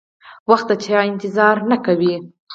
وخت 0.49 0.67
د 0.69 0.73
چا 0.85 0.97
انتظار 1.11 1.55
نه 1.69 1.77
کوي. 1.85 2.15